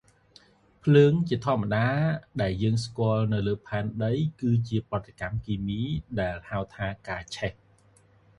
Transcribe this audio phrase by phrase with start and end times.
[0.83, 1.13] "ភ្លើង"
[1.45, 1.87] ធម្មតា
[2.41, 5.81] ដែលយើងស្គាល់នៅលើផែនដី គឺជាប្រតិកម្មគីមី
[6.19, 7.51] ដែលហៅថា ការឆេះ។